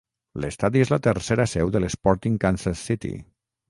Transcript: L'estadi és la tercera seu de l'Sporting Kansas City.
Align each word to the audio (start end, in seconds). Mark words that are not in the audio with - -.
L'estadi 0.45 0.81
és 0.85 0.93
la 0.95 0.99
tercera 1.09 1.47
seu 1.53 1.71
de 1.77 1.81
l'Sporting 1.85 2.43
Kansas 2.49 2.87
City. 2.91 3.19